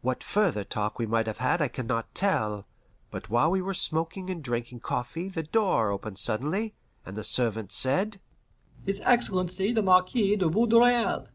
[0.00, 2.64] What further talk we might have had I can not tell,
[3.10, 6.72] but while we were smoking and drinking coffee the door opened suddenly,
[7.04, 8.18] and the servant said,
[8.86, 11.28] "His Excellency the Marquis de Vaudreuil!"